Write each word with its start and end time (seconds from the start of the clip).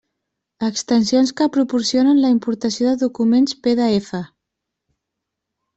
Extensions 0.67 1.33
que 1.41 1.47
proporcionen 1.57 2.23
la 2.25 2.33
importació 2.37 2.89
de 2.95 2.99
documents 3.05 3.55
PDF. 3.65 4.25